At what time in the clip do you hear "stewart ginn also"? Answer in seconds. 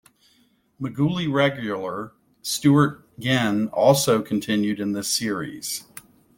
2.41-4.23